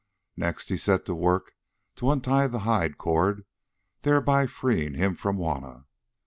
Next 0.35 0.69
he 0.69 0.77
set 0.77 1.05
to 1.05 1.13
work 1.13 1.53
to 1.97 2.09
untie 2.09 2.47
the 2.47 2.61
hide 2.65 2.97
cord, 2.97 3.45
thereby 4.01 4.47
freeing 4.47 4.95
him 4.95 5.13
from 5.13 5.37
Juanna. 5.37 5.85